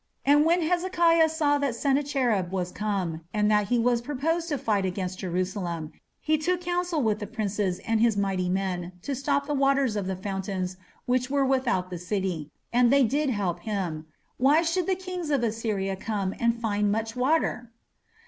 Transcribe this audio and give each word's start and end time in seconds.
And 0.25 0.45
when 0.47 0.63
Hezekiah 0.63 1.29
saw 1.29 1.59
that 1.59 1.75
Sennacherib 1.75 2.51
was 2.51 2.71
come, 2.71 3.21
and 3.35 3.51
that 3.51 3.67
he 3.67 3.77
was 3.77 4.01
purposed 4.01 4.49
to 4.49 4.57
fight 4.57 4.83
against 4.83 5.19
Jerusalem, 5.19 5.91
he 6.19 6.39
took 6.39 6.61
counsel 6.61 7.03
with 7.03 7.19
the 7.19 7.27
princes 7.27 7.77
and 7.85 8.01
his 8.01 8.17
mighty 8.17 8.49
men 8.49 8.93
to 9.03 9.13
stop 9.13 9.45
the 9.45 9.53
waters 9.53 9.95
of 9.95 10.07
the 10.07 10.15
fountains 10.15 10.75
which 11.05 11.29
were 11.29 11.45
without 11.45 11.91
the 11.91 11.99
city: 11.99 12.49
and 12.73 12.91
they 12.91 13.03
did 13.03 13.29
help 13.29 13.59
him.... 13.59 14.07
Why 14.37 14.63
should 14.63 14.87
the 14.87 14.95
kings 14.95 15.29
of 15.29 15.43
Assyria 15.43 15.95
come 15.95 16.33
and 16.39 16.59
find 16.59 16.91
much 16.91 17.15
water? 17.15 17.69